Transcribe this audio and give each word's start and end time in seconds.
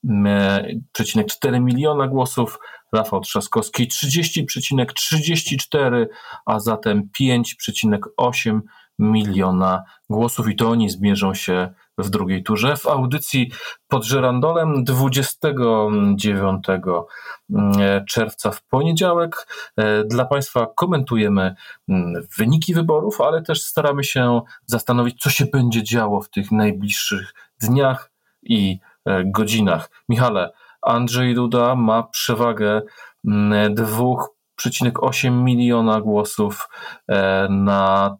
8,4 0.05 1.61
miliona 1.61 2.07
głosów, 2.07 2.59
Rafał 2.93 3.21
Trzaskowski 3.21 3.87
30,34, 3.87 6.05
a 6.45 6.59
zatem 6.59 7.09
5,8 7.21 8.59
miliona 8.99 9.83
głosów 10.09 10.49
i 10.49 10.55
to 10.55 10.69
oni 10.69 10.89
zmierzą 10.89 11.33
się 11.33 11.73
w 11.97 12.09
drugiej 12.09 12.43
turze. 12.43 12.77
W 12.77 12.87
audycji 12.87 13.51
pod 13.87 14.03
Żerandolem 14.03 14.83
29 14.83 16.69
mm, 16.69 18.05
czerwca 18.09 18.51
w 18.51 18.63
poniedziałek 18.63 19.47
e, 19.77 20.03
dla 20.03 20.25
Państwa 20.25 20.67
komentujemy 20.75 21.55
mm, 21.89 22.13
wyniki 22.37 22.73
wyborów, 22.73 23.21
ale 23.21 23.41
też 23.41 23.61
staramy 23.61 24.03
się 24.03 24.41
zastanowić, 24.65 25.21
co 25.21 25.29
się 25.29 25.45
będzie 25.45 25.83
działo 25.83 26.21
w 26.21 26.29
tych 26.29 26.51
najbliższych 26.51 27.33
dniach 27.61 28.11
i 28.43 28.79
godzinach. 29.25 29.89
Michale, 30.09 30.51
Andrzej 30.81 31.35
Duda 31.35 31.75
ma 31.75 32.03
przewagę 32.03 32.81
2,8 33.25 35.27
mm, 35.27 35.43
miliona 35.43 36.01
głosów 36.01 36.69
e, 37.07 37.47
nad, 37.49 38.17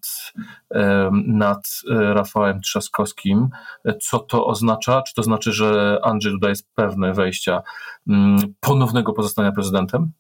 e, 0.72 1.10
nad 1.28 1.68
e, 1.92 2.14
Rafałem 2.14 2.62
Trzaskowskim. 2.62 3.50
Co 4.02 4.20
to 4.20 4.46
oznacza? 4.46 5.02
Czy 5.02 5.14
to 5.14 5.24
znaczy, 5.24 5.52
że 5.52 6.00
Andrzej 6.04 6.32
Duda 6.32 6.50
jest 6.50 6.68
pewny 6.76 7.14
wejścia 7.14 7.62
mm, 8.08 8.40
ponownego 8.60 9.14
pozostania 9.14 9.52
prezydentem? 9.52 10.12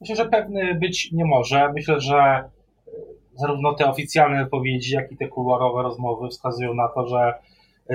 Myślę, 0.00 0.16
że 0.16 0.28
pewny 0.28 0.74
być 0.74 1.12
nie 1.12 1.24
może. 1.24 1.72
Myślę, 1.72 2.00
że 2.00 2.44
zarówno 3.34 3.74
te 3.74 3.86
oficjalne 3.86 4.44
wypowiedzi, 4.44 4.94
jak 4.94 5.12
i 5.12 5.16
te 5.16 5.28
kuluarowe 5.28 5.82
rozmowy 5.82 6.28
wskazują 6.28 6.74
na 6.74 6.88
to, 6.88 7.06
że 7.06 7.34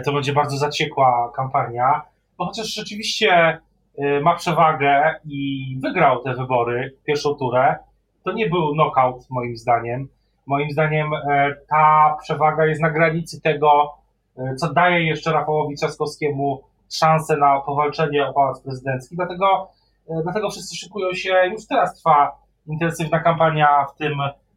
to 0.05 0.13
będzie 0.13 0.33
bardzo 0.33 0.57
zaciekła 0.57 1.31
kampania. 1.35 2.01
Bo 2.37 2.45
chociaż 2.45 2.73
rzeczywiście 2.73 3.59
y, 3.99 4.21
ma 4.21 4.35
przewagę 4.35 5.15
i 5.25 5.77
wygrał 5.81 6.23
te 6.23 6.33
wybory, 6.33 6.95
pierwszą 7.05 7.35
turę, 7.35 7.75
to 8.23 8.31
nie 8.31 8.49
był 8.49 8.73
knockout 8.73 9.29
moim 9.29 9.57
zdaniem. 9.57 10.07
Moim 10.45 10.71
zdaniem 10.71 11.13
e, 11.13 11.55
ta 11.69 12.17
przewaga 12.21 12.65
jest 12.65 12.81
na 12.81 12.89
granicy 12.89 13.41
tego, 13.41 13.93
e, 14.37 14.55
co 14.55 14.73
daje 14.73 15.07
jeszcze 15.07 15.31
Rafałowi 15.31 15.75
Trzaskowskiemu 15.75 16.61
szansę 16.91 17.37
na 17.37 17.59
powalczenie 17.59 18.27
o 18.27 18.33
pałac 18.33 18.61
prezydencki. 18.61 19.15
Dlatego, 19.15 19.69
e, 20.09 20.23
dlatego 20.23 20.49
wszyscy 20.49 20.75
szykują 20.75 21.13
się, 21.13 21.33
już 21.51 21.67
teraz 21.67 21.95
trwa 21.95 22.37
intensywna 22.67 23.19
kampania 23.19 23.85
w 23.85 23.97
tym 23.97 24.13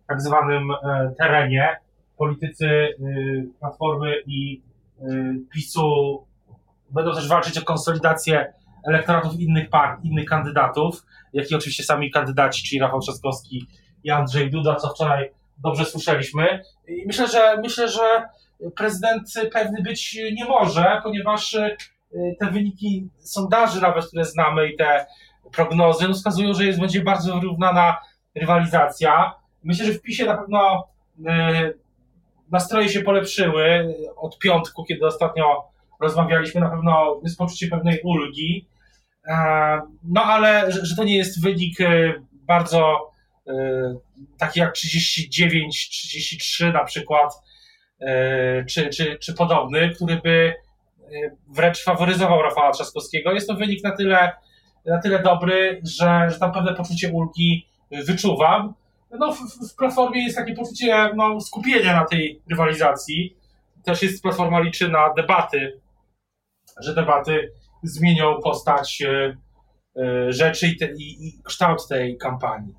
tak 0.08 0.20
zwanym 0.20 0.72
terenie. 1.19 1.77
Politycy 2.19 2.66
y, 2.66 2.94
Platformy 3.60 4.15
i 4.26 4.60
PiSu 5.55 6.19
będą 6.91 7.15
też 7.15 7.29
walczyć 7.29 7.59
o 7.59 7.63
konsolidację 7.63 8.53
elektoratów 8.89 9.41
innych 9.41 9.71
partii, 9.71 10.09
innych 10.09 10.29
kandydatów, 10.29 11.03
jak 11.33 11.51
i 11.51 11.55
oczywiście 11.55 11.85
sami 11.85 12.11
kandydaci, 12.11 12.63
czyli 12.63 12.81
Rafał 12.81 13.01
Trzaskowski 13.01 13.67
i 14.05 14.11
Andrzej 14.11 14.51
Duda, 14.51 14.75
co 14.75 14.89
wczoraj 14.89 15.31
dobrze 15.59 15.85
słyszeliśmy. 15.85 16.63
I 16.89 17.07
myślę, 17.07 17.29
że 17.29 17.57
myślę, 17.63 17.89
że 17.89 18.29
prezydent 18.77 19.35
pewny 19.53 19.83
być 19.83 20.19
nie 20.33 20.45
może, 20.45 21.01
ponieważ 21.03 21.55
y, 21.55 21.77
te 22.41 22.51
wyniki 22.51 23.09
sondaży 23.19 23.81
nawet, 23.81 24.07
które 24.07 24.25
znamy 24.25 24.69
i 24.69 24.77
te 24.77 25.07
prognozy 25.53 26.09
no 26.09 26.15
wskazują, 26.15 26.55
że 26.55 26.65
jest, 26.65 26.81
będzie 26.81 27.03
bardzo 27.03 27.41
wyrównana 27.41 27.97
rywalizacja. 28.34 29.34
Myślę, 29.65 29.87
że 29.87 29.93
w 29.93 30.03
PiSie 30.03 30.27
na 30.27 30.37
pewno 30.37 30.89
y, 31.19 31.79
nastroje 32.53 32.89
się 32.89 33.01
polepszyły 33.01 33.95
od 34.17 34.39
piątku, 34.39 34.85
kiedy 34.85 35.07
ostatnio 35.07 35.73
rozmawialiśmy, 36.01 36.61
na 36.61 36.71
pewno 36.71 37.21
jest 37.25 37.39
poczucie 37.39 37.69
pewnej 37.69 38.01
ulgi. 38.05 38.69
E, 39.27 39.35
no 40.05 40.25
ale, 40.25 40.73
że, 40.73 40.97
to 40.97 41.05
nie 41.05 41.17
jest 41.17 41.43
wynik 41.43 41.81
e, 41.81 42.15
bardzo 42.33 43.11
e, 43.47 43.53
taki 44.39 44.61
jak 44.61 44.73
39, 44.73 45.89
33 45.89 46.73
na 46.73 46.85
przykład, 46.85 47.35
czy, 48.69 48.89
czy, 48.89 49.19
czy 49.19 49.34
podobny, 49.34 49.91
który 49.95 50.17
by 50.17 50.55
wręcz 51.49 51.84
faworyzował 51.84 52.43
Rafała 52.43 52.73
Trzaskowskiego. 52.73 53.33
Jest 53.33 53.49
to 53.49 53.55
wynik 53.55 53.84
na 53.84 53.97
tyle, 53.97 54.33
na 54.87 55.01
tyle 55.01 55.23
dobry, 55.23 55.81
że, 55.84 56.31
że 56.31 56.39
tam 56.39 56.53
pewne 56.53 56.75
poczucie 56.75 57.13
ulgi 57.13 57.69
wyczuwam. 58.07 58.75
No, 59.19 59.33
w, 59.33 59.39
w 59.73 59.77
Platformie 59.77 60.25
jest 60.25 60.37
takie 60.37 60.55
poczucie 60.55 61.11
no, 61.17 61.41
skupienia 61.41 61.97
na 61.97 62.05
tej 62.05 62.43
rywalizacji. 62.50 63.37
Też 63.84 64.03
jest 64.03 64.23
Platforma 64.23 64.61
liczy 64.61 64.89
na 64.89 65.15
debaty 65.15 65.83
że 66.81 66.95
debaty 66.95 67.53
zmienią 67.83 68.41
postać 68.43 69.03
e, 69.03 69.37
e, 69.97 70.33
rzeczy 70.33 70.69
i, 70.69 70.77
te, 70.77 70.93
i, 70.93 71.28
i 71.28 71.43
kształt 71.45 71.89
tej 71.89 72.19
kampanii. 72.19 72.75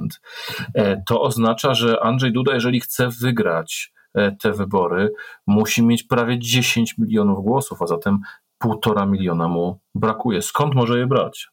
E, 0.75 1.03
to 1.06 1.22
oznacza, 1.22 1.75
że 1.75 2.00
Andrzej 2.03 2.32
Duda, 2.32 2.54
jeżeli 2.54 2.81
chce 2.81 3.09
wygrać 3.09 3.92
e, 4.14 4.32
te 4.32 4.53
wybory, 4.53 5.12
musi 5.47 5.82
mieć 5.82 6.03
prawie 6.03 6.38
10 6.38 6.98
milionów 6.98 7.44
głosów, 7.44 7.82
a 7.82 7.86
zatem 7.86 8.19
półtora 8.59 9.06
miliona 9.06 9.48
mu 9.48 9.78
brakuje. 9.94 10.42
Skąd 10.42 10.75
może 10.75 10.98
je 10.98 11.06
brać? 11.06 11.48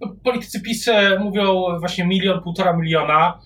No, 0.00 0.16
politycy 0.24 0.62
PiS 0.62 0.88
e, 0.88 1.18
mówią 1.18 1.64
właśnie 1.80 2.06
milion, 2.06 2.42
półtora 2.42 2.76
miliona. 2.76 3.38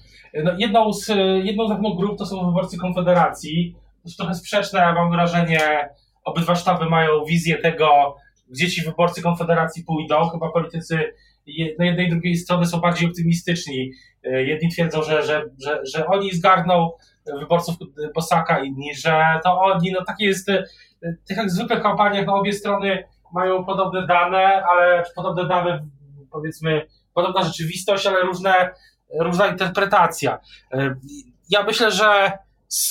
No, 0.45 0.53
jedną, 0.59 0.93
z, 0.93 1.09
jedną 1.45 1.69
z 1.69 1.97
grup 1.97 2.19
to 2.19 2.27
są 2.27 2.47
wyborcy 2.47 2.79
Konfederacji. 2.79 3.77
Jest 4.05 4.17
trochę 4.17 4.35
sprzeczne, 4.35 4.93
mam 4.93 5.11
wrażenie, 5.11 5.89
obydwa 6.25 6.55
sztaby 6.55 6.91
mają 6.91 7.25
wizję 7.25 7.59
tego, 7.59 8.17
gdzie 8.49 8.71
ci 8.71 8.83
wyborcy 8.83 9.23
Konfederacji 9.23 9.85
pójdą. 9.85 10.29
Chyba 10.29 10.53
politycy 10.53 11.15
na 11.79 11.85
jednej 11.85 12.07
i 12.07 12.11
drugiej 12.11 12.37
strony 12.37 12.67
są 12.67 12.81
bardziej 12.81 13.09
optymistyczni. 13.09 13.91
E, 14.25 14.43
jedni 14.45 14.69
twierdzą, 14.71 15.03
że, 15.03 15.23
że, 15.23 15.45
że, 15.65 15.81
że 15.95 16.07
oni 16.07 16.35
zgarną 16.35 16.91
wyborców 17.41 17.77
Bosaka, 18.15 18.65
inni, 18.65 18.95
że 18.95 19.25
to 19.45 19.61
oni, 19.61 19.93
no 19.93 20.05
takie 20.05 20.27
jest, 20.27 20.49
e, 20.49 20.65
tak 21.29 21.37
jak 21.37 21.51
zwykle 21.51 21.81
kampaniach, 21.81 22.27
no 22.27 22.35
obie 22.35 22.53
strony 22.53 23.05
mają 23.33 23.65
podobne 23.65 24.07
dane, 24.07 24.65
ale 24.65 25.05
podobne 25.17 25.49
dane, 25.49 25.89
powiedzmy, 26.31 26.87
podobna 27.15 27.43
rzeczywistość, 27.43 28.07
ale 28.07 28.21
różne, 28.21 28.71
różna 29.21 29.47
interpretacja. 29.47 30.39
E, 30.73 30.95
ja 31.51 31.63
myślę, 31.63 31.91
że 31.91 32.33
z, 32.69 32.91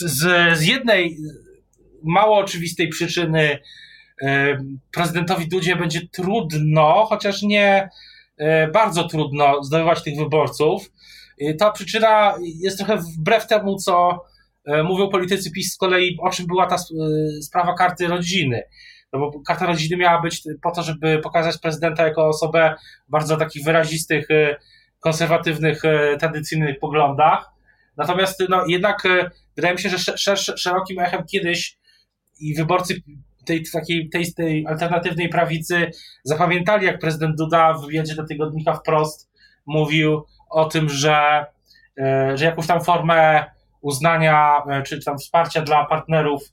z 0.57 0.65
jednej 0.65 1.17
mało 2.03 2.37
oczywistej 2.37 2.87
przyczyny 2.89 3.59
prezydentowi 4.91 5.47
Dudzie 5.47 5.75
będzie 5.75 6.01
trudno, 6.11 7.05
chociaż 7.09 7.41
nie 7.41 7.89
e, 8.37 8.67
bardzo 8.67 9.07
trudno 9.07 9.63
zdobywać 9.63 10.03
tych 10.03 10.17
wyborców. 10.17 10.91
Ta 11.59 11.71
przyczyna 11.71 12.35
jest 12.41 12.77
trochę 12.77 12.97
wbrew 12.97 13.47
temu, 13.47 13.75
co 13.75 14.25
e, 14.65 14.83
mówią 14.83 15.09
politycy 15.09 15.51
PiS 15.51 15.73
z 15.73 15.77
kolei, 15.77 16.17
o 16.21 16.29
czym 16.29 16.47
była 16.47 16.65
ta 16.65 16.75
e, 16.75 16.79
sprawa 17.41 17.73
karty 17.73 18.07
rodziny. 18.07 18.63
No 19.13 19.19
bo 19.19 19.41
karta 19.47 19.65
rodziny 19.65 19.97
miała 19.97 20.21
być 20.21 20.43
po 20.61 20.71
to, 20.71 20.83
żeby 20.83 21.19
pokazać 21.19 21.57
prezydenta 21.57 22.07
jako 22.07 22.27
osobę 22.27 22.75
bardzo 23.07 23.37
takich 23.37 23.65
wyrazistych, 23.65 24.27
konserwatywnych, 24.99 25.81
tradycyjnych 26.19 26.79
poglądach. 26.79 27.56
Natomiast 27.97 28.43
no, 28.49 28.65
jednak 28.67 29.05
e, 29.05 29.31
wydaje 29.55 29.73
mi 29.73 29.81
się, 29.81 29.89
że 29.89 30.35
szerokim 30.37 30.99
echem 30.99 31.23
kiedyś 31.25 31.77
i 32.39 32.55
wyborcy 32.55 33.01
tej, 33.45 33.63
takiej, 33.73 34.09
tej, 34.09 34.33
tej 34.33 34.67
alternatywnej 34.67 35.29
prawicy 35.29 35.91
zapamiętali, 36.23 36.85
jak 36.85 36.99
prezydent 36.99 37.35
Duda 37.37 37.73
w 37.73 37.85
wywiadzie 37.85 38.15
do 38.15 38.25
tygodnika 38.25 38.73
wprost 38.73 39.29
mówił 39.65 40.25
o 40.49 40.65
tym, 40.65 40.89
że, 40.89 41.45
e, 41.99 42.37
że 42.37 42.45
jakąś 42.45 42.67
tam 42.67 42.83
formę 42.83 43.45
uznania 43.81 44.63
czy 44.85 45.03
tam 45.03 45.17
wsparcia 45.17 45.61
dla 45.61 45.85
partnerów 45.85 46.43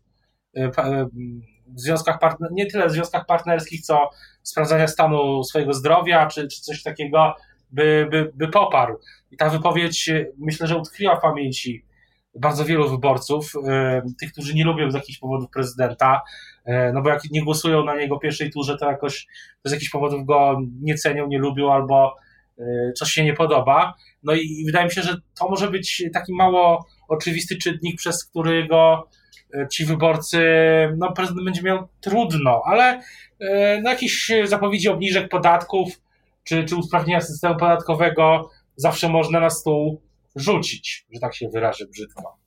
w 1.67 1.81
związkach 1.81 2.19
partner, 2.19 2.53
nie 2.53 2.67
tyle 2.67 2.89
w 2.89 2.93
związkach 2.93 3.27
partnerskich, 3.27 3.81
co 3.81 4.11
sprawdzania 4.43 4.89
stanu 4.89 5.45
swojego 5.45 5.73
zdrowia, 5.73 6.27
czy, 6.27 6.49
czy 6.49 6.61
coś 6.61 6.83
takiego, 6.83 7.35
by, 7.75 8.09
by, 8.11 8.33
by 8.35 8.49
poparł. 8.49 8.99
I 9.31 9.37
ta 9.37 9.49
wypowiedź 9.49 10.11
myślę, 10.39 10.67
że 10.67 10.77
utkwiła 10.77 11.17
w 11.17 11.23
pamięci 11.23 11.85
bardzo 12.35 12.65
wielu 12.65 12.91
wyborców, 12.91 13.53
e, 13.69 14.03
tych, 14.21 14.33
którzy 14.33 14.55
nie 14.55 14.65
lubią 14.65 14.91
z 14.91 14.95
jakichś 14.95 15.19
powodów 15.19 15.51
prezydenta, 15.51 16.23
e, 16.65 16.93
no 16.93 17.03
bo 17.03 17.09
jak 17.09 17.21
nie 17.31 17.45
głosują 17.45 17.85
na 17.85 17.97
niego 17.97 18.17
w 18.17 18.21
pierwszej 18.21 18.51
turze, 18.51 18.77
to 18.79 18.91
jakoś 18.91 19.27
to 19.63 19.69
z 19.69 19.73
jakichś 19.73 19.91
powodów 19.91 20.27
go 20.27 20.61
nie 20.81 20.95
cenią, 20.95 21.27
nie 21.27 21.39
lubią 21.39 21.73
albo 21.73 22.17
e, 22.59 22.93
coś 22.93 23.11
się 23.11 23.25
nie 23.25 23.35
podoba. 23.35 23.95
No 24.23 24.35
i 24.35 24.63
wydaje 24.67 24.85
mi 24.85 24.93
się, 24.93 25.03
że 25.03 25.17
to 25.39 25.49
może 25.49 25.71
być 25.71 26.03
taki 26.13 26.35
mało 26.35 26.87
oczywisty 27.09 27.57
czynnik, 27.57 27.97
przez 27.97 28.25
który 28.25 28.69
go 28.69 29.09
ci 29.71 29.85
wyborcy, 29.85 30.43
no 30.97 31.13
prezydent 31.13 31.45
będzie 31.45 31.63
miał 31.63 31.89
trudno, 32.01 32.63
ale 32.65 33.01
no, 33.83 33.91
jakieś 33.91 34.33
zapowiedzi 34.45 34.89
obniżek 34.89 35.29
podatków 35.29 36.01
czy, 36.45 36.65
czy 36.65 36.77
usprawnienia 36.77 37.21
systemu 37.21 37.57
podatkowego 37.57 38.51
zawsze 38.77 39.09
można 39.09 39.41
na 39.41 39.51
stół 39.51 40.03
rzucić, 40.37 41.07
że 41.13 41.21
tak 41.21 41.35
się 41.35 41.49
wyrażę 41.49 41.87
brzydko. 41.87 42.44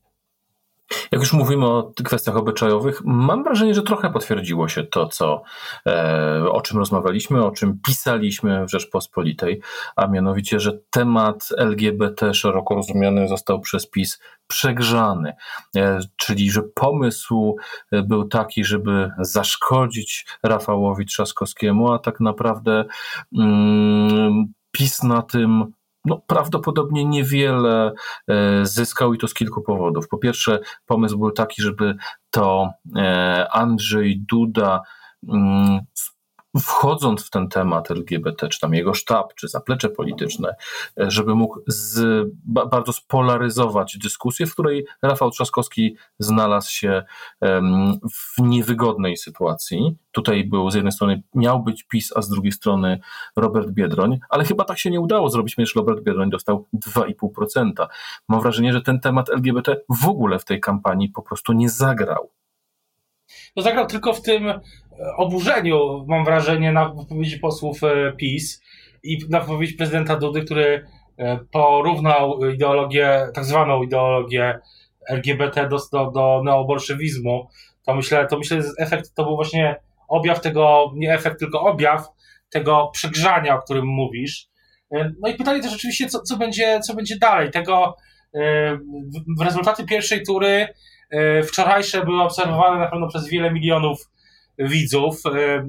Jak 1.12 1.22
już 1.22 1.34
mówimy 1.34 1.66
o 1.66 1.94
kwestiach 2.06 2.38
obyczajowych, 2.38 3.01
mam 3.06 3.44
wrażenie, 3.44 3.74
że 3.74 3.81
trochę 3.81 4.10
potwierdziło 4.10 4.68
się 4.68 4.84
to, 4.84 5.07
co, 5.07 5.42
e, 5.88 6.45
o 6.51 6.62
czym 6.62 6.78
rozmawialiśmy, 6.78 7.45
o 7.45 7.51
czym 7.51 7.80
pisaliśmy 7.86 8.66
w 8.66 8.72
Rzeczpospolitej, 8.72 9.62
a 9.95 10.07
mianowicie, 10.07 10.60
że 10.60 10.80
temat 10.89 11.50
LGBT 11.57 12.34
szeroko 12.34 12.75
rozumiany 12.75 13.28
został 13.28 13.60
przez 13.60 13.89
PiS 13.89 14.19
przegrzany, 14.48 15.34
e, 15.75 16.00
czyli 16.18 16.51
że 16.51 16.62
pomysł 16.63 17.56
e, 17.92 18.04
był 18.04 18.28
taki, 18.28 18.66
żeby 18.66 19.12
zaszkodzić 19.19 20.25
Rafałowi 20.44 21.06
Trzaskowskiemu, 21.06 21.92
a 21.92 22.00
tak 22.00 22.19
naprawdę 22.19 22.86
mm, 23.38 24.45
PiS 24.72 25.04
na 25.04 25.22
tym 25.22 25.72
no, 26.07 26.21
prawdopodobnie 26.27 27.06
niewiele 27.06 27.94
e, 28.27 28.65
zyskał 28.65 29.13
i 29.13 29.18
to 29.18 29.27
z 29.27 29.33
kilku 29.33 29.62
powodów. 29.62 30.07
Po 30.07 30.18
pierwsze, 30.18 30.59
pomysł 30.86 31.18
był 31.18 31.31
taki, 31.31 31.62
żeby 31.62 31.95
to 32.31 32.69
e, 32.95 33.48
Andrzej 33.51 34.21
Duda 34.30 34.81
mm, 35.30 35.80
wchodząc 36.59 37.25
w 37.25 37.30
ten 37.30 37.50
temat 37.50 37.92
LGBT, 37.92 38.50
czy 38.50 38.59
tam 38.59 38.74
jego 38.74 38.94
sztab, 38.94 39.33
czy 39.36 39.48
zaplecze 39.48 39.89
polityczne, 39.89 40.56
e, 41.00 41.12
żeby 41.12 41.36
mógł 41.36 41.59
z, 41.68 42.27
bardzo 42.45 42.94
spolaryzować 42.94 43.98
dyskusję, 43.98 44.45
w 44.45 44.54
której 44.54 44.86
Rafał 45.01 45.31
Trzaskowski 45.31 45.95
znalazł 46.19 46.71
się 46.71 47.04
w 48.12 48.42
niewygodnej 48.42 49.18
sytuacji. 49.18 49.98
Tutaj 50.12 50.44
był 50.44 50.71
z 50.71 50.75
jednej 50.75 50.92
strony 50.92 51.24
miał 51.36 51.63
być 51.63 51.83
PiS, 51.83 52.13
a 52.15 52.21
z 52.21 52.30
drugiej 52.30 52.51
strony 52.51 53.00
Robert 53.36 53.69
Biedroń, 53.69 54.19
ale 54.30 54.45
chyba 54.45 54.63
tak 54.63 54.80
się 54.80 54.92
nie 54.92 55.01
udało 55.01 55.30
zrobić, 55.30 55.56
ponieważ 55.56 55.75
Robert 55.75 56.04
Biedroń 56.04 56.30
dostał 56.30 56.68
2,5%. 56.74 57.88
Mam 58.27 58.42
wrażenie, 58.42 58.74
że 58.74 58.81
ten 58.81 59.00
temat 59.00 59.30
LGBT 59.30 59.77
w 59.89 60.07
ogóle 60.07 60.39
w 60.39 60.45
tej 60.45 60.59
kampanii 60.59 61.09
po 61.09 61.21
prostu 61.21 61.54
nie 61.54 61.69
zagrał. 61.69 62.31
No 63.56 63.63
zagrał 63.63 63.88
tylko 63.88 64.13
w 64.13 64.21
tym 64.21 64.54
oburzeniu, 65.17 66.05
mam 66.07 66.25
wrażenie, 66.25 66.71
na 66.71 66.89
wypowiedzi 66.89 67.39
posłów 67.39 67.83
e, 67.83 68.13
PiS 68.17 68.61
i 69.03 69.17
na 69.29 69.39
wypowiedzi 69.39 69.73
prezydenta 69.73 70.15
Dudy, 70.15 70.41
który 70.41 70.85
e, 71.17 71.39
porównał 71.51 72.45
ideologię, 72.45 73.27
tak 73.33 73.45
zwaną 73.45 73.83
ideologię 73.83 74.59
LGBT 75.09 75.69
do, 75.69 75.77
do, 75.91 76.11
do 76.11 76.41
neobolszewizmu, 76.45 77.47
to 77.85 77.95
myślę, 77.95 78.27
to 78.27 78.38
myślę, 78.38 78.61
że 78.61 78.69
efekt 78.79 79.13
to 79.15 79.23
był 79.23 79.35
właśnie 79.35 79.75
objaw 80.07 80.41
tego, 80.41 80.91
nie 80.95 81.13
efekt, 81.13 81.39
tylko 81.39 81.61
objaw 81.61 82.07
tego 82.49 82.89
przegrzania, 82.94 83.55
o 83.55 83.61
którym 83.61 83.85
mówisz. 83.85 84.47
E, 84.91 85.11
no 85.21 85.29
i 85.29 85.33
pytanie 85.33 85.61
też 85.61 85.75
oczywiście, 85.75 86.07
co, 86.07 86.21
co, 86.21 86.38
będzie, 86.38 86.79
co 86.79 86.95
będzie 86.95 87.17
dalej. 87.17 87.51
Tego 87.51 87.95
w 89.38 89.41
rezultaty 89.41 89.85
pierwszej 89.85 90.23
tury 90.23 90.67
wczorajsze 91.44 92.05
były 92.05 92.21
obserwowane 92.21 92.79
na 92.79 92.88
pewno 92.88 93.07
przez 93.07 93.27
wiele 93.27 93.51
milionów 93.51 94.09
widzów. 94.59 95.21
E, 95.25 95.65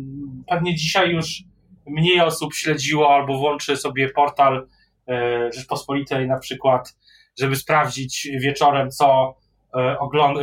pewnie 0.49 0.75
dzisiaj 0.75 1.11
już 1.11 1.43
mniej 1.87 2.21
osób 2.21 2.55
śledziło 2.55 3.15
albo 3.15 3.39
włączy 3.39 3.77
sobie 3.77 4.09
portal 4.09 4.67
e, 5.09 5.53
Rzeczpospolitej 5.53 6.27
na 6.27 6.39
przykład, 6.39 6.97
żeby 7.39 7.57
sprawdzić 7.57 8.29
wieczorem, 8.41 8.91
co, 8.91 9.35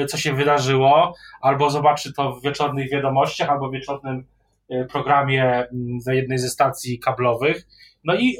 e, 0.02 0.06
co 0.06 0.18
się 0.18 0.34
wydarzyło, 0.34 1.14
albo 1.42 1.70
zobaczy 1.70 2.14
to 2.14 2.32
w 2.34 2.44
wieczornych 2.44 2.92
wiadomościach, 2.92 3.50
albo 3.50 3.70
w 3.70 3.74
wieczornym 3.74 4.26
programie 4.92 5.68
na 6.06 6.14
jednej 6.14 6.38
ze 6.38 6.50
stacji 6.50 7.00
kablowych. 7.00 7.68
No 8.04 8.16
i 8.16 8.38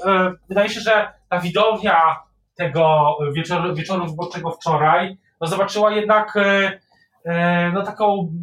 wydaje 0.50 0.70
się, 0.70 0.80
że 0.80 1.08
ta 1.30 1.40
widownia 1.40 2.16
tego 2.56 3.18
wieczoru, 3.34 3.76
wieczoru 3.76 4.08
wyborczego 4.08 4.52
wczoraj 4.52 5.18
no 5.42 5.48
zobaczyła 5.48 5.92
jednak 5.92 6.34
no 7.74 7.84
taką 7.84 8.34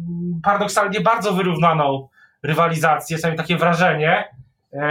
paradoksalnie 0.43 1.01
bardzo 1.01 1.33
wyrównaną 1.33 2.07
rywalizację, 2.43 3.17
sami 3.17 3.37
takie 3.37 3.57
wrażenie. 3.57 4.29
E, 4.73 4.87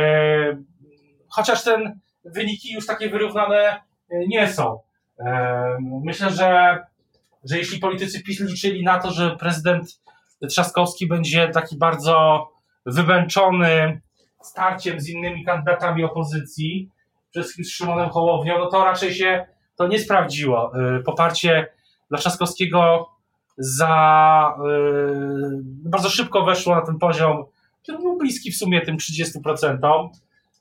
chociaż 1.29 1.65
ten 1.65 2.01
wyniki 2.25 2.73
już 2.73 2.87
takie 2.87 3.09
wyrównane 3.09 3.57
e, 3.57 3.81
nie 4.27 4.49
są. 4.49 4.81
Myślę, 6.05 6.31
że, 6.31 6.79
że 7.45 7.59
jeśli 7.59 7.79
politycy 7.79 8.23
PiS 8.23 8.41
liczyli 8.41 8.85
na 8.85 8.99
to, 8.99 9.11
że 9.11 9.37
prezydent 9.37 10.01
Trzaskowski 10.49 11.07
będzie 11.07 11.49
taki 11.49 11.77
bardzo 11.77 12.49
wymęczony 12.87 14.01
starciem 14.43 15.01
z 15.01 15.09
innymi 15.09 15.45
kandydatami 15.45 16.05
opozycji, 16.05 16.91
przede 17.31 17.45
wszystkim 17.45 17.65
z 17.65 17.71
Szymonem 17.71 18.11
Hołownią, 18.11 18.59
no 18.59 18.67
to 18.67 18.85
raczej 18.85 19.15
się 19.15 19.47
to 19.77 19.89
nie 19.89 19.99
sprawdziło. 19.99 20.73
Poparcie 21.05 21.67
dla 22.11 22.19
Trzaskowskiego 22.19 23.09
za 23.63 24.55
yy, 24.65 25.61
bardzo 25.65 26.09
szybko 26.09 26.45
weszło 26.45 26.75
na 26.75 26.83
ten 26.83 26.99
poziom, 26.99 27.45
który 27.83 27.99
był 27.99 28.19
bliski 28.19 28.53
w 28.53 28.57
sumie 28.57 28.81
tym 28.81 28.97
30%. 28.97 30.09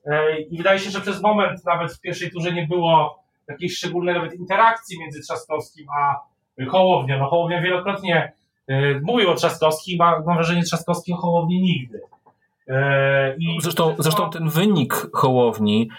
Yy, 0.05 0.41
I 0.41 0.57
wydaje 0.57 0.79
się, 0.79 0.89
że 0.89 1.01
przez 1.01 1.21
moment 1.21 1.65
nawet 1.65 1.93
w 1.93 2.01
pierwszej 2.01 2.31
turze 2.31 2.53
nie 2.53 2.67
było 2.67 3.23
jakiejś 3.47 3.77
szczególnej 3.77 4.15
nawet 4.15 4.33
interakcji 4.33 4.99
między 4.99 5.21
Trzaskowskim 5.21 5.87
a 5.99 6.15
Hołownią. 6.69 7.19
No 7.19 7.29
Hołownia 7.29 7.61
wielokrotnie 7.61 8.31
yy, 8.67 9.01
mówił 9.03 9.29
o 9.29 9.35
Trzaskowskim, 9.35 10.01
a 10.01 10.19
mam 10.19 10.35
wrażenie 10.35 10.63
Trzaskowski 10.63 11.13
o 11.13 11.17
Hołowni 11.17 11.61
nigdy. 11.61 12.01
I 13.37 13.61
zresztą, 13.61 13.95
zresztą 13.99 14.29
ten 14.29 14.49
wynik 14.49 14.93
Hołowni, 15.13 15.89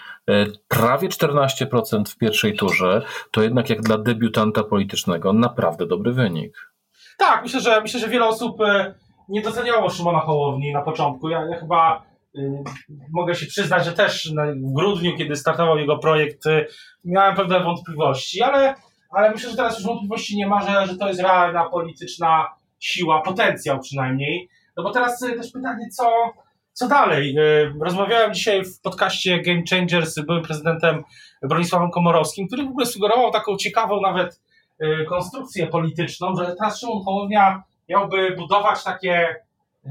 prawie 0.67 1.09
14% 1.09 2.05
w 2.05 2.17
pierwszej 2.17 2.55
turze, 2.55 3.01
to 3.31 3.41
jednak 3.41 3.69
jak 3.69 3.81
dla 3.81 3.97
debiutanta 3.97 4.63
politycznego 4.63 5.33
naprawdę 5.33 5.85
dobry 5.85 6.13
wynik. 6.13 6.72
Tak, 7.17 7.43
myślę, 7.43 7.59
że 7.59 7.81
myślę, 7.81 7.99
że 7.99 8.07
wiele 8.07 8.25
osób 8.25 8.61
e, 8.61 8.93
nie 9.29 9.41
doceniało 9.41 9.89
Szymona 9.89 10.19
Hołowni 10.19 10.73
na 10.73 10.81
początku. 10.81 11.29
Ja, 11.29 11.45
ja 11.49 11.59
chyba 11.59 12.03
y, 12.35 12.63
mogę 13.11 13.35
się 13.35 13.45
przyznać, 13.45 13.85
że 13.85 13.93
też 13.93 14.33
w 14.55 14.73
grudniu, 14.73 15.17
kiedy 15.17 15.35
startował 15.35 15.77
jego 15.77 15.97
projekt, 15.97 16.45
y, 16.45 16.67
miałem 17.05 17.35
pewne 17.35 17.63
wątpliwości, 17.63 18.41
ale, 18.41 18.75
ale 19.09 19.31
myślę, 19.31 19.49
że 19.49 19.55
teraz 19.55 19.77
już 19.77 19.87
wątpliwości 19.87 20.37
nie 20.37 20.47
ma, 20.47 20.61
że, 20.61 20.87
że 20.87 20.97
to 20.97 21.07
jest 21.07 21.21
realna 21.21 21.69
polityczna 21.69 22.47
siła, 22.79 23.21
potencjał 23.21 23.79
przynajmniej. 23.79 24.49
No 24.77 24.83
bo 24.83 24.91
teraz 24.91 25.19
też 25.19 25.51
pytanie, 25.51 25.85
co, 25.97 26.33
co 26.73 26.87
dalej? 26.87 27.35
Rozmawiałem 27.81 28.33
dzisiaj 28.33 28.63
w 28.65 28.81
podcaście 28.81 29.41
Game 29.41 29.61
Changers 29.69 30.13
z 30.13 30.25
byłym 30.25 30.43
prezydentem 30.43 31.03
Bronisławem 31.41 31.91
Komorowskim, 31.91 32.47
który 32.47 32.63
w 32.63 32.69
ogóle 32.69 32.85
sugerował 32.85 33.31
taką 33.31 33.57
ciekawą 33.57 34.01
nawet 34.01 34.41
konstrukcję 35.09 35.67
polityczną, 35.67 36.35
że 36.35 36.55
teraz 36.55 36.79
Szymon 36.79 37.03
Hołownia 37.03 37.63
miałby 37.89 38.35
budować 38.35 38.83
takie 38.83 39.35
y, 39.85 39.89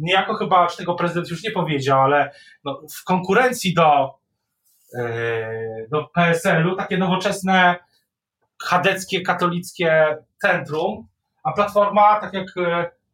niejako 0.00 0.34
chyba, 0.34 0.66
czy 0.66 0.76
tego 0.76 0.94
prezydent 0.94 1.30
już 1.30 1.44
nie 1.44 1.50
powiedział, 1.50 2.00
ale 2.00 2.32
no, 2.64 2.80
w 3.00 3.04
konkurencji 3.04 3.74
do, 3.74 4.18
y, 4.94 5.88
do 5.90 6.04
PSL-u 6.04 6.76
takie 6.76 6.98
nowoczesne 6.98 7.76
chadeckie, 8.62 9.20
katolickie 9.20 10.16
centrum, 10.40 11.06
a 11.42 11.52
Platforma, 11.52 12.20
tak 12.20 12.32
jak 12.32 12.46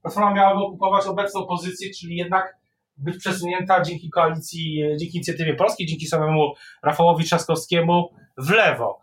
Platforma 0.02 0.34
miałaby 0.34 0.60
okupować 0.60 1.06
obecną 1.06 1.46
pozycję, 1.46 1.90
czyli 2.00 2.16
jednak 2.16 2.56
być 2.96 3.18
przesunięta 3.18 3.82
dzięki 3.82 4.10
koalicji, 4.10 4.82
dzięki 4.96 5.16
inicjatywie 5.16 5.54
polskiej, 5.54 5.86
dzięki 5.86 6.06
samemu 6.06 6.54
Rafałowi 6.82 7.24
Trzaskowskiemu 7.24 8.10
w 8.36 8.50
lewo. 8.50 9.00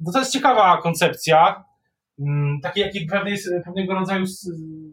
No 0.00 0.12
to 0.12 0.18
jest 0.18 0.32
ciekawa 0.32 0.82
koncepcja, 0.82 1.64
mm, 2.18 2.60
takiej 2.60 2.84
jakiej 2.84 3.06
pewnej, 3.06 3.36
pewnego 3.64 3.94
rodzaju 3.94 4.24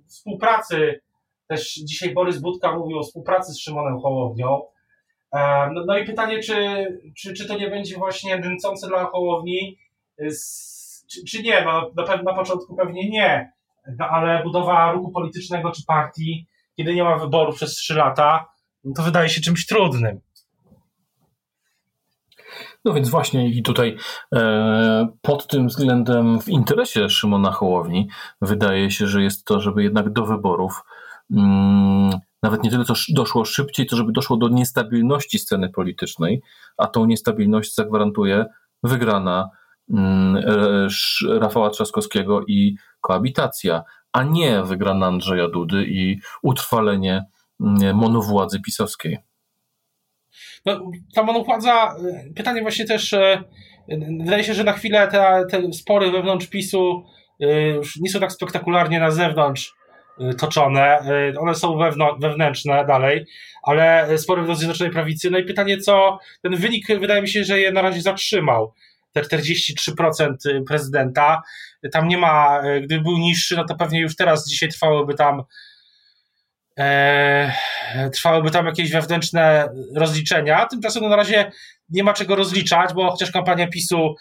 współpracy. 0.07 1.01
Też 1.47 1.73
dzisiaj 1.73 2.13
Borys 2.13 2.39
Budka 2.39 2.71
mówił 2.71 2.97
o 2.97 3.03
współpracy 3.03 3.53
z 3.53 3.59
Szymonem 3.59 3.99
Hołownią. 3.99 4.61
No, 5.73 5.83
no 5.87 5.97
i 5.97 6.05
pytanie, 6.05 6.39
czy, 6.39 6.85
czy, 7.17 7.33
czy 7.33 7.47
to 7.47 7.57
nie 7.57 7.69
będzie 7.69 7.97
właśnie 7.97 8.39
dręcące 8.39 8.87
dla 8.87 9.05
Hołowni, 9.05 9.77
czy, 11.11 11.23
czy 11.29 11.43
nie? 11.43 11.65
No, 11.65 11.91
na, 11.95 12.23
na 12.23 12.33
początku 12.33 12.75
pewnie 12.75 13.09
nie, 13.09 13.51
no, 13.99 14.05
ale 14.05 14.43
budowa 14.43 14.91
ruchu 14.91 15.11
politycznego 15.11 15.71
czy 15.71 15.85
partii, 15.87 16.47
kiedy 16.77 16.95
nie 16.95 17.03
ma 17.03 17.17
wyborów 17.17 17.55
przez 17.55 17.75
trzy 17.75 17.95
lata, 17.95 18.45
no 18.83 18.93
to 18.95 19.03
wydaje 19.03 19.29
się 19.29 19.41
czymś 19.41 19.65
trudnym. 19.65 20.21
No 22.87 22.93
więc 22.93 23.09
właśnie 23.09 23.49
i 23.49 23.63
tutaj 23.63 23.97
e, 24.35 25.07
pod 25.21 25.47
tym 25.47 25.67
względem 25.67 26.41
w 26.41 26.49
interesie 26.49 27.09
Szymona 27.09 27.51
Hołowni 27.51 28.09
wydaje 28.41 28.91
się, 28.91 29.07
że 29.07 29.23
jest 29.23 29.45
to, 29.45 29.61
żeby 29.61 29.83
jednak 29.83 30.13
do 30.13 30.25
wyborów 30.25 30.83
mm, 31.31 32.19
nawet 32.43 32.63
nie 32.63 32.69
tyle 32.69 32.85
to 32.85 32.93
doszło 33.09 33.45
szybciej, 33.45 33.85
to 33.85 33.95
żeby 33.95 34.11
doszło 34.11 34.37
do 34.37 34.49
niestabilności 34.49 35.39
sceny 35.39 35.69
politycznej, 35.69 36.41
a 36.77 36.87
tą 36.87 37.05
niestabilność 37.05 37.75
zagwarantuje 37.75 38.45
wygrana 38.83 39.49
mm, 39.89 40.37
e, 40.37 41.39
Rafała 41.39 41.69
Trzaskowskiego 41.69 42.41
i 42.47 42.75
koabitacja, 43.01 43.83
a 44.13 44.23
nie 44.23 44.63
wygrana 44.63 45.05
Andrzeja 45.05 45.47
Dudy 45.49 45.85
i 45.87 46.19
utrwalenie 46.41 47.25
mm, 47.61 47.95
monowładzy 47.95 48.61
pisowskiej. 48.61 49.26
No, 50.67 50.91
ta 51.15 51.23
monowładza, 51.23 51.95
e, 51.95 52.33
pytanie 52.35 52.61
właśnie 52.61 52.85
też, 52.85 53.13
e, 53.13 53.43
wydaje 54.19 54.43
się, 54.43 54.53
że 54.53 54.63
na 54.63 54.73
chwilę 54.73 55.07
te, 55.07 55.45
te 55.51 55.73
spory 55.73 56.11
wewnątrz 56.11 56.47
PiSu 56.47 57.03
już 57.75 57.95
nie 57.99 58.09
są 58.09 58.19
tak 58.19 58.31
spektakularnie 58.31 58.99
na 58.99 59.11
zewnątrz 59.11 59.73
toczone. 60.37 60.99
One 61.39 61.55
są 61.55 61.77
wewnętrzne 62.19 62.85
dalej, 62.85 63.25
ale 63.63 64.17
spory 64.17 64.41
w 64.41 64.57
Zjednoczonej 64.57 64.93
Prawicy. 64.93 65.29
No 65.31 65.37
i 65.37 65.43
pytanie, 65.43 65.77
co 65.77 66.19
ten 66.43 66.55
wynik 66.55 66.87
wydaje 66.99 67.21
mi 67.21 67.29
się, 67.29 67.43
że 67.43 67.59
je 67.59 67.71
na 67.71 67.81
razie 67.81 68.01
zatrzymał. 68.01 68.73
Te 69.13 69.21
43% 69.21 70.63
prezydenta. 70.67 71.41
Tam 71.91 72.07
nie 72.07 72.17
ma, 72.17 72.61
gdyby 72.83 73.03
był 73.03 73.17
niższy, 73.17 73.55
no 73.55 73.65
to 73.65 73.75
pewnie 73.75 74.01
już 74.01 74.15
teraz 74.15 74.49
dzisiaj 74.49 74.69
trwałyby 74.69 75.13
tam 75.13 75.43
e, 76.79 77.51
trwałyby 78.13 78.51
tam 78.51 78.65
jakieś 78.65 78.91
wewnętrzne 78.91 79.69
rozliczenia. 79.95 80.65
Tymczasem 80.65 81.03
no, 81.03 81.09
na 81.09 81.15
razie 81.15 81.51
nie 81.89 82.03
ma 82.03 82.13
czego 82.13 82.35
rozliczać, 82.35 82.93
bo 82.93 83.11
chociaż 83.11 83.31
kampania 83.31 83.67
PiSu, 83.67 84.15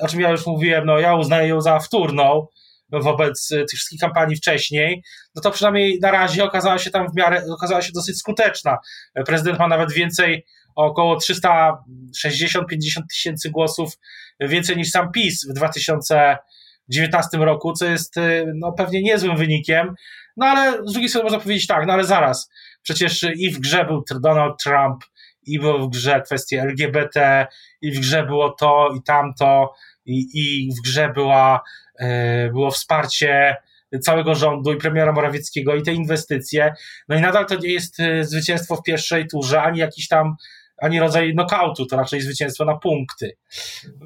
o 0.00 0.08
czym 0.08 0.20
ja 0.20 0.30
już 0.30 0.46
mówiłem, 0.46 0.86
no 0.86 0.98
ja 0.98 1.14
uznaję 1.14 1.48
ją 1.48 1.60
za 1.60 1.78
wtórną, 1.78 2.46
wobec 2.92 3.48
tych 3.48 3.68
wszystkich 3.68 4.00
kampanii 4.00 4.36
wcześniej, 4.36 5.02
no 5.34 5.42
to 5.42 5.50
przynajmniej 5.50 5.98
na 6.00 6.10
razie 6.10 6.44
okazała 6.44 6.78
się 6.78 6.90
tam 6.90 7.08
w 7.08 7.16
miarę, 7.16 7.42
okazała 7.50 7.82
się 7.82 7.92
dosyć 7.94 8.18
skuteczna. 8.18 8.78
Prezydent 9.26 9.58
ma 9.58 9.68
nawet 9.68 9.92
więcej, 9.92 10.46
około 10.74 11.16
360-50 11.16 12.62
tysięcy 13.10 13.50
głosów 13.50 13.98
więcej 14.40 14.76
niż 14.76 14.90
sam 14.90 15.12
PiS 15.12 15.46
w 15.50 15.52
2019 15.52 17.38
roku, 17.38 17.72
co 17.72 17.86
jest 17.86 18.14
no, 18.54 18.72
pewnie 18.72 19.02
niezłym 19.02 19.36
wynikiem, 19.36 19.94
no 20.36 20.46
ale 20.46 20.72
z 20.72 20.92
drugiej 20.92 21.08
strony 21.08 21.24
można 21.24 21.40
powiedzieć 21.40 21.66
tak, 21.66 21.86
no 21.86 21.92
ale 21.92 22.04
zaraz, 22.04 22.50
przecież 22.82 23.26
i 23.36 23.50
w 23.50 23.60
grze 23.60 23.84
był 23.84 24.04
Donald 24.20 24.62
Trump, 24.62 25.04
i 25.46 25.58
było 25.58 25.78
w 25.78 25.90
grze 25.90 26.20
kwestie 26.20 26.62
LGBT, 26.62 27.46
i 27.80 27.92
w 27.92 28.00
grze 28.00 28.26
było 28.26 28.50
to 28.50 28.88
i 28.98 29.02
tamto, 29.02 29.74
i, 30.06 30.28
i 30.34 30.70
w 30.74 30.82
grze 30.88 31.12
była 31.14 31.62
E, 32.02 32.50
było 32.50 32.70
wsparcie 32.70 33.56
całego 34.02 34.34
rządu 34.34 34.72
i 34.72 34.76
premiera 34.76 35.12
Morawieckiego 35.12 35.74
i 35.74 35.82
te 35.82 35.92
inwestycje. 35.92 36.74
No 37.08 37.16
i 37.16 37.20
nadal 37.20 37.46
to 37.46 37.54
nie 37.54 37.68
jest 37.68 38.00
e, 38.00 38.24
zwycięstwo 38.24 38.76
w 38.76 38.82
pierwszej 38.82 39.26
turze, 39.26 39.62
ani 39.62 39.78
jakiś 39.78 40.08
tam, 40.08 40.36
ani 40.78 41.00
rodzaj 41.00 41.32
knockoutu, 41.32 41.86
to 41.86 41.96
raczej 41.96 42.20
zwycięstwo 42.20 42.64
na 42.64 42.76
punkty. 42.76 43.36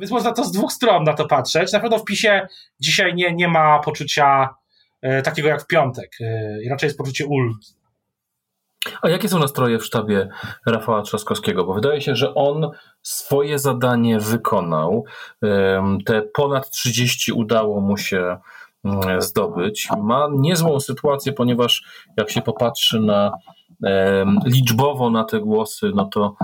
Więc 0.00 0.11
można 0.11 0.33
to 0.33 0.45
z 0.45 0.52
dwóch 0.52 0.73
stron 0.73 1.04
na 1.04 1.14
to 1.14 1.26
patrzeć. 1.26 1.73
Na 1.73 1.80
pewno 1.80 1.99
w 1.99 2.04
PiSie 2.04 2.47
dzisiaj 2.80 3.14
nie, 3.14 3.35
nie 3.35 3.49
ma 3.49 3.78
poczucia 3.78 4.49
takiego 5.25 5.49
jak 5.49 5.62
w 5.62 5.67
piątek. 5.67 6.11
I 6.62 6.69
raczej 6.69 6.87
jest 6.87 6.99
poczucie 6.99 7.26
ulgi. 7.26 7.67
A 9.03 9.09
jakie 9.09 9.29
są 9.29 9.38
nastroje 9.38 9.79
w 9.79 9.85
sztabie 9.85 10.29
Rafała 10.67 11.03
Trzaskowskiego? 11.03 11.65
Bo 11.65 11.75
wydaje 11.75 12.00
się, 12.00 12.15
że 12.15 12.35
on 12.35 12.71
swoje 13.03 13.59
zadanie 13.59 14.19
wykonał. 14.19 15.05
Te 16.07 16.23
ponad 16.23 16.71
30 16.71 17.33
udało 17.33 17.81
mu 17.81 17.97
się 17.97 18.37
zdobyć. 19.19 19.88
Ma 20.02 20.28
niezłą 20.33 20.81
sytuację, 20.81 21.33
ponieważ 21.33 21.85
jak 22.16 22.31
się 22.31 22.43
popatrzy 22.43 23.00
na 23.00 23.33
liczbowo 24.47 25.11
na 25.11 25.25
te 25.25 25.40
głosy, 25.40 25.90
no 25.95 26.05
to 26.05 26.37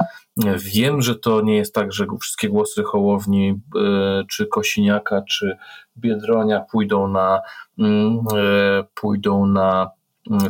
wiem, 0.57 1.03
że 1.03 1.15
to 1.15 1.41
nie 1.41 1.57
jest 1.57 1.75
tak, 1.75 1.93
że 1.93 2.07
wszystkie 2.21 2.49
głosy 2.49 2.83
Hołowni, 2.83 3.61
e, 3.77 4.25
czy 4.31 4.47
Kosiniaka, 4.47 5.23
czy 5.23 5.57
Biedronia 5.97 6.61
pójdą 6.61 7.09
na, 7.09 7.41
mm, 7.79 8.19
e, 8.19 8.85
pójdą 8.95 9.47
na 9.47 9.91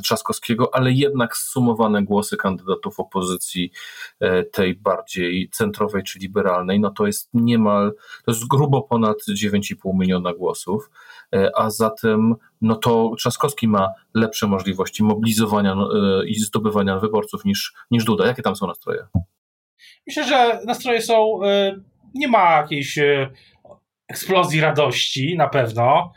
Trzaskowskiego, 0.03 0.75
ale 0.75 0.93
jednak 0.93 1.37
zsumowane 1.37 2.03
głosy 2.03 2.37
kandydatów 2.37 3.01
opozycji 3.01 3.71
e, 4.21 4.45
tej 4.45 4.75
bardziej 4.75 5.49
centrowej 5.53 6.03
czy 6.03 6.19
liberalnej, 6.19 6.81
no 6.81 6.91
to 6.91 7.07
jest 7.07 7.31
niemal, 7.35 7.93
to 8.25 8.31
jest 8.31 8.49
grubo 8.49 8.83
ponad 8.83 9.17
9,5 9.31 9.75
miliona 9.99 10.35
głosów, 10.35 10.91
e, 11.35 11.51
a 11.57 11.71
zatem 11.71 12.35
no 12.61 12.77
to 12.77 13.13
Trzaskowski 13.19 13.69
ma 13.69 13.89
lepsze 14.15 14.47
możliwości 14.47 15.05
mobilizowania 15.05 15.73
e, 15.73 16.27
i 16.27 16.35
zdobywania 16.35 16.99
wyborców 16.99 17.45
niż, 17.45 17.75
niż 17.91 18.05
Duda. 18.05 18.27
Jakie 18.27 18.43
tam 18.43 18.57
są 18.57 18.67
nastroje? 18.67 19.07
Myślę, 20.07 20.25
że 20.25 20.61
nastroje 20.67 21.03
są, 21.03 21.41
nie 22.15 22.29
ma 22.29 22.51
jakiejś 22.51 22.99
eksplozji 24.09 24.61
radości 24.61 25.37
na 25.37 25.49
pewno 25.49 26.13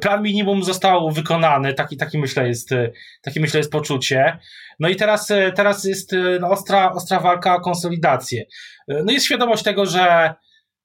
plan 0.00 0.22
minimum 0.22 0.64
został 0.64 1.10
wykonany, 1.10 1.74
taki, 1.74 1.96
taki, 1.96 2.18
myślę, 2.18 2.48
jest, 2.48 2.70
taki 3.22 3.40
myślę 3.40 3.58
jest 3.58 3.72
poczucie. 3.72 4.38
No 4.80 4.88
i 4.88 4.96
teraz, 4.96 5.28
teraz 5.54 5.84
jest 5.84 6.12
no, 6.40 6.50
ostra, 6.50 6.92
ostra 6.92 7.20
walka 7.20 7.54
o 7.54 7.60
konsolidację. 7.60 8.44
No 8.88 9.12
jest 9.12 9.26
świadomość 9.26 9.62
tego, 9.62 9.86
że, 9.86 10.34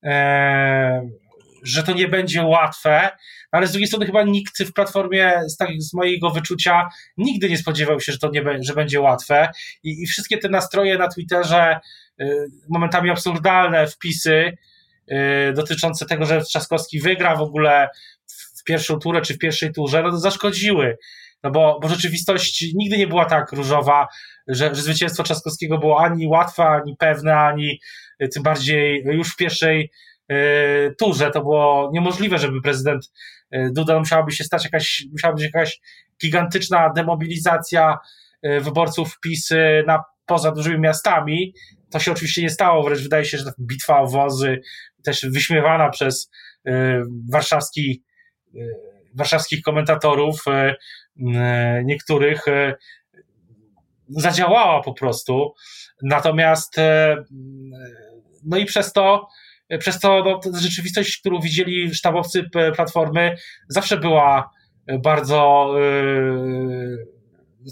e, 0.03 1.09
że 1.63 1.83
to 1.83 1.93
nie 1.93 2.07
będzie 2.07 2.43
łatwe, 2.43 3.09
ale 3.53 3.67
z 3.67 3.71
drugiej 3.71 3.87
strony 3.87 4.05
chyba 4.05 4.23
nikt 4.23 4.63
w 4.63 4.73
platformie, 4.73 5.41
z, 5.47 5.57
tak, 5.57 5.69
z 5.77 5.93
mojego 5.93 6.29
wyczucia, 6.29 6.89
nigdy 7.17 7.49
nie 7.49 7.57
spodziewał 7.57 7.99
się, 7.99 8.11
że 8.11 8.17
to 8.17 8.29
nie 8.29 8.43
że 8.59 8.73
będzie 8.73 9.01
łatwe. 9.01 9.49
I, 9.83 10.03
I 10.03 10.07
wszystkie 10.07 10.37
te 10.37 10.49
nastroje 10.49 10.97
na 10.97 11.07
Twitterze, 11.07 11.79
e, 12.19 12.25
momentami 12.69 13.09
absurdalne 13.09 13.87
wpisy, 13.87 14.57
e, 15.07 15.53
dotyczące 15.53 16.05
tego, 16.05 16.25
że 16.25 16.41
Trzaskowski 16.41 16.99
wygra 16.99 17.35
w 17.35 17.41
ogóle 17.41 17.89
w 18.63 18.65
pierwszą 18.65 18.99
turę 18.99 19.21
czy 19.21 19.33
w 19.33 19.37
pierwszej 19.37 19.73
turze, 19.73 20.03
no 20.03 20.17
zaszkodziły. 20.17 20.97
No 21.43 21.51
bo, 21.51 21.79
bo 21.81 21.87
rzeczywistość 21.87 22.65
nigdy 22.75 22.97
nie 22.97 23.07
była 23.07 23.25
tak 23.25 23.51
różowa, 23.51 24.07
że, 24.47 24.75
że 24.75 24.81
zwycięstwo 24.81 25.23
Trzaskowskiego 25.23 25.77
było 25.77 25.99
ani 25.99 26.27
łatwe, 26.27 26.63
ani 26.63 26.95
pewne, 26.97 27.35
ani 27.35 27.79
y, 28.23 28.27
tym 28.27 28.43
bardziej 28.43 29.03
już 29.05 29.33
w 29.33 29.35
pierwszej 29.35 29.91
y, 30.31 30.95
turze. 30.99 31.31
To 31.31 31.41
było 31.41 31.89
niemożliwe, 31.93 32.39
żeby 32.39 32.61
prezydent 32.61 33.11
y, 33.55 33.69
Duda 33.71 33.99
musiałaby 33.99 34.31
się 34.31 34.43
stać 34.43 34.63
jakaś, 34.63 35.03
musiała 35.11 35.33
być 35.33 35.43
jakaś 35.43 35.79
gigantyczna 36.21 36.89
demobilizacja 36.95 37.97
y, 38.45 38.59
wyborców 38.59 39.19
PiS 39.19 39.49
na 39.87 40.03
poza 40.25 40.51
dużymi 40.51 40.79
miastami. 40.79 41.53
To 41.91 41.99
się 41.99 42.11
oczywiście 42.11 42.41
nie 42.41 42.49
stało, 42.49 42.83
wręcz 42.83 43.01
wydaje 43.01 43.25
się, 43.25 43.37
że 43.37 43.51
bitwa 43.59 43.99
o 43.99 44.07
wozy, 44.07 44.61
też 45.03 45.25
wyśmiewana 45.25 45.89
przez 45.89 46.31
warszawski 47.31 48.03
warszawskich 49.15 49.61
komentatorów, 49.61 50.43
y, 50.47 50.51
y, 50.51 50.75
niektórych 51.85 52.41
zadziałała 54.09 54.81
po 54.81 54.93
prostu. 54.93 55.53
Natomiast 56.03 56.75
no 58.45 58.57
i 58.57 58.65
przez 58.65 58.93
to, 58.93 59.27
przez 59.79 59.99
to 59.99 60.39
no, 60.45 60.59
rzeczywistość, 60.59 61.17
którą 61.19 61.39
widzieli 61.39 61.95
sztabowcy 61.95 62.43
Platformy, 62.75 63.35
zawsze 63.67 63.97
była 63.97 64.49
bardzo 65.03 65.69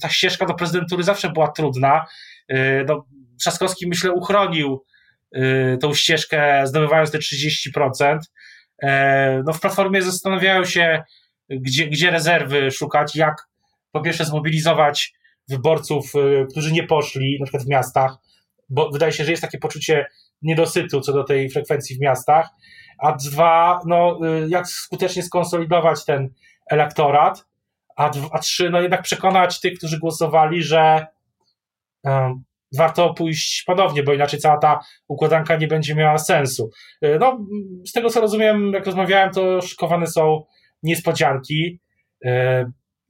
ta 0.02 0.10
ścieżka 0.10 0.46
do 0.46 0.54
prezydentury 0.54 1.04
zawsze 1.04 1.30
była 1.30 1.52
trudna. 1.52 2.06
No, 2.88 3.06
Trzaskowski, 3.40 3.88
myślę, 3.88 4.12
uchronił 4.12 4.86
tą 5.82 5.94
ścieżkę, 5.94 6.68
zdobywając 6.68 7.12
te 7.12 7.18
30%. 7.18 8.18
E, 8.84 9.42
no 9.46 9.54
w 9.54 9.60
platformie 9.60 10.02
zastanawiają 10.02 10.66
się, 10.66 11.04
gdzie, 11.50 11.88
gdzie 11.88 12.12
rezerwy 12.12 12.72
szukać, 12.72 13.16
jak 13.16 13.36
po 13.92 14.02
pierwsze 14.02 14.26
zmobilizować 14.26 15.14
wyborców, 15.50 16.12
e, 16.16 16.46
którzy 16.46 16.74
nie 16.74 16.84
poszli, 16.84 17.38
na 17.40 17.46
przykład 17.46 17.64
w 17.64 17.70
miastach, 17.70 18.18
bo 18.70 18.90
wydaje 18.90 19.12
się, 19.12 19.24
że 19.24 19.32
jest 19.32 19.42
takie 19.42 19.58
poczucie 19.58 20.06
niedosytu 20.42 21.02
co 21.02 21.14
do 21.14 21.24
tej 21.24 21.50
frekwencji 21.50 21.96
w 21.96 22.00
miastach, 22.00 22.50
a 23.00 23.12
dwa, 23.12 23.80
no, 23.86 24.20
y, 24.44 24.50
jak 24.50 24.68
skutecznie 24.68 25.24
skonsolidować 25.24 26.06
ten 26.06 26.30
elektorat, 26.72 27.46
a, 27.98 28.12
a 28.32 28.40
trzy, 28.40 28.70
no 28.70 28.82
jednak 28.82 29.02
przekonać 29.02 29.60
tych, 29.60 29.78
którzy 29.78 30.00
głosowali, 30.00 30.64
że 30.64 31.08
warto 32.78 33.14
pójść 33.14 33.64
ponownie, 33.64 34.04
bo 34.04 34.14
inaczej 34.14 34.40
cała 34.40 34.58
ta 34.58 34.80
układanka 35.08 35.56
nie 35.56 35.68
będzie 35.68 35.96
miała 35.96 36.18
sensu. 36.18 36.70
Y, 37.06 37.18
no, 37.20 37.46
z 37.88 37.92
tego 37.92 38.10
co 38.10 38.22
rozumiem, 38.22 38.72
jak 38.74 38.86
rozmawiałem, 38.86 39.32
to 39.32 39.62
szykowane 39.62 40.08
są 40.08 40.46
niespodzianki 40.84 41.80
y, 42.26 42.30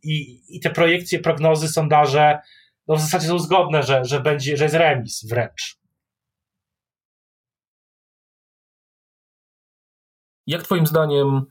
i, 0.03 0.41
i 0.49 0.59
te 0.59 0.69
projekcje, 0.69 1.19
prognozy, 1.19 1.67
sondaże 1.67 2.39
no 2.87 2.95
w 2.95 3.01
zasadzie 3.01 3.27
są 3.27 3.39
zgodne, 3.39 3.83
że, 3.83 4.05
że, 4.05 4.19
będzie, 4.19 4.57
że 4.57 4.63
jest 4.63 4.75
remis 4.75 5.25
wręcz. 5.29 5.77
Jak 10.47 10.63
Twoim 10.63 10.87
zdaniem 10.87 11.27
e, 11.27 11.45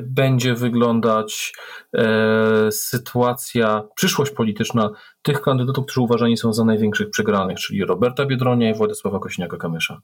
będzie 0.00 0.54
wyglądać 0.54 1.52
e, 1.96 2.72
sytuacja, 2.72 3.82
przyszłość 3.94 4.32
polityczna 4.32 4.90
tych 5.22 5.40
kandydatów, 5.40 5.84
którzy 5.84 6.00
uważani 6.00 6.36
są 6.36 6.52
za 6.52 6.64
największych 6.64 7.10
przegranych, 7.10 7.58
czyli 7.58 7.84
Roberta 7.84 8.26
Biedronia 8.26 8.70
i 8.70 8.74
Władysława 8.74 9.18
Kośniaka-Kamysza? 9.18 9.96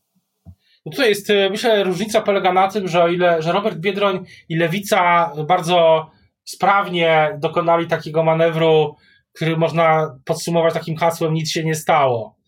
No 0.86 0.92
tutaj 0.92 1.08
jest, 1.08 1.30
e, 1.30 1.50
myślę, 1.50 1.84
różnica 1.84 2.20
polega 2.20 2.52
na 2.52 2.68
tym, 2.68 2.88
że 2.88 3.02
o 3.02 3.08
ile 3.08 3.42
że 3.42 3.52
Robert 3.52 3.78
Biedroń 3.78 4.24
i 4.48 4.56
Lewica 4.56 5.32
bardzo 5.48 6.10
sprawnie 6.44 7.38
dokonali 7.40 7.86
takiego 7.86 8.24
manewru, 8.24 8.96
który 9.32 9.56
można 9.56 10.18
podsumować 10.24 10.74
takim 10.74 10.96
hasłem 10.96 11.34
nic 11.34 11.50
się 11.50 11.64
nie 11.64 11.74
stało 11.74 12.38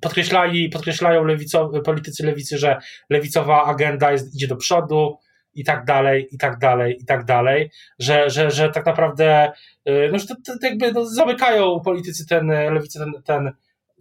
podkreślali, 0.00 0.68
podkreślają 0.68 1.24
lewicowy, 1.24 1.82
politycy 1.82 2.26
lewicy, 2.26 2.58
że 2.58 2.78
lewicowa 3.10 3.64
agenda 3.64 4.12
jest, 4.12 4.34
idzie 4.34 4.48
do 4.48 4.56
przodu 4.56 5.18
i 5.54 5.64
tak 5.64 5.84
dalej, 5.84 6.28
i 6.30 6.38
tak 6.38 6.58
dalej, 6.58 6.96
i 7.00 7.04
tak 7.04 7.24
dalej, 7.24 7.70
że, 7.98 8.30
że, 8.30 8.50
że 8.50 8.68
tak 8.68 8.86
naprawdę 8.86 9.52
y, 9.88 10.08
no, 10.12 10.18
że 10.18 10.26
to, 10.26 10.34
to 10.44 10.66
jakby 10.66 10.92
no, 10.92 11.06
zamykają 11.06 11.80
politycy 11.80 12.26
ten, 12.26 12.46
lewicy 12.46 12.98
ten, 12.98 13.12
ten, 13.24 13.52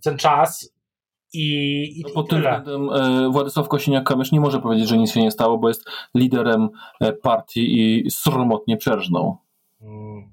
ten 0.04 0.18
czas 0.18 0.74
i, 1.34 1.84
i, 2.00 2.04
no, 2.08 2.10
Pod 2.14 2.30
tym 2.30 2.40
względem 2.40 2.90
e, 2.90 3.30
Władysław 3.30 3.68
Kosiniak-Kamysz 3.68 4.32
nie 4.34 4.40
może 4.40 4.60
powiedzieć, 4.60 4.90
że 4.90 4.98
nic 4.98 5.12
się 5.12 5.22
nie 5.22 5.32
stało, 5.32 5.58
bo 5.58 5.68
jest 5.68 5.90
liderem 6.16 6.70
partii 7.22 7.80
i 7.80 8.12
sromotnie 8.12 8.78
przerżnął. 8.78 9.38
Hmm. 9.80 10.32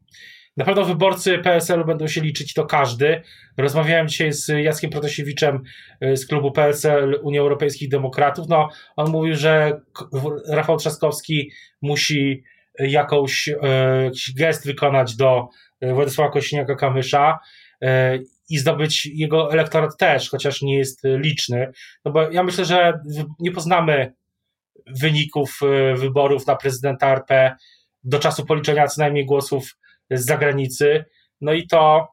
Na 0.57 0.65
pewno 0.65 0.85
wyborcy 0.85 1.39
PSL-u 1.39 1.85
będą 1.85 2.09
się 2.09 2.21
liczyć, 2.21 2.55
to 2.55 2.67
każdy. 2.67 3.23
Rozmawiałem 3.57 4.09
dzisiaj 4.09 4.33
z 4.33 4.49
Jackiem 4.49 4.91
Protasiewiczem 4.91 5.63
y, 6.05 6.17
z 6.17 6.27
klubu 6.27 6.53
PSL 6.53 7.21
Unii 7.23 7.39
Europejskich 7.39 7.89
Demokratów. 7.89 8.49
No, 8.49 8.69
on 8.97 9.11
mówił, 9.11 9.37
że 9.37 9.81
Rafał 10.49 10.77
Trzaskowski 10.77 11.51
musi 11.83 12.43
jakąś, 12.79 13.49
y, 13.49 13.59
jakiś 14.05 14.35
gest 14.35 14.67
wykonać 14.67 15.17
do 15.17 15.49
y, 15.85 15.93
Władysława 15.93 16.33
Kośniaka-Kamysza 16.33 17.35
i 18.51 18.59
zdobyć 18.59 19.07
jego 19.07 19.53
elektorat 19.53 19.97
też, 19.97 20.31
chociaż 20.31 20.63
nie 20.63 20.79
jest 20.79 21.03
liczny. 21.05 21.71
No 22.05 22.13
bo 22.13 22.31
ja 22.31 22.43
myślę, 22.43 22.65
że 22.65 23.01
nie 23.41 23.51
poznamy 23.51 24.13
wyników 24.87 25.61
wyborów 25.97 26.47
na 26.47 26.57
prezydenta 26.57 27.13
RP 27.13 27.57
do 28.05 28.19
czasu 28.19 28.47
policzenia 28.47 28.87
co 28.87 29.01
najmniej 29.01 29.27
głosów 29.27 29.77
z 30.11 30.27
zagranicy. 30.27 31.05
No 31.41 31.53
i 31.53 31.67
to 31.67 32.09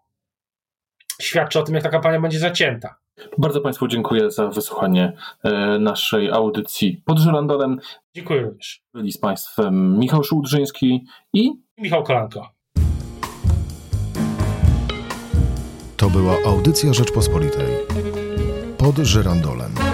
świadczy 1.22 1.60
o 1.60 1.64
tym, 1.64 1.76
jak 1.76 1.84
ta 1.84 1.90
kampania 1.90 2.20
będzie 2.20 2.40
zacięta. 2.40 2.96
Bardzo 3.38 3.62
Państwu 3.62 3.88
dziękuję 3.88 4.32
za 4.32 4.48
wysłuchanie 4.48 5.14
e, 5.44 5.80
naszej 5.80 6.32
audycji 6.32 7.02
pod 7.06 7.20
żyrandolem. 7.20 7.80
Dziękuję 8.16 8.42
również. 8.42 8.84
Byli 8.94 9.12
z 9.12 9.18
Państwem 9.18 10.00
Michał 10.00 10.24
Szułdrzyński 10.24 11.06
i 11.34 11.52
Michał 11.78 12.04
Kolanko. 12.04 12.50
To 15.98 16.10
była 16.10 16.36
audycja 16.46 16.94
Rzeczpospolitej 16.94 17.68
pod 18.77 18.98
żyrandolem. 18.98 19.93